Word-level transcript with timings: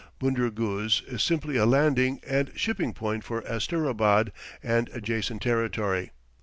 Bunder 0.17 0.49
Guz 0.49 1.03
is 1.05 1.21
simply 1.21 1.57
a 1.57 1.65
landing 1.67 2.21
and 2.27 2.51
shipping 2.55 2.91
point 2.91 3.23
for 3.23 3.43
Asterabad 3.43 4.31
and 4.63 4.89
adjacent 4.93 5.43
territory. 5.43 6.09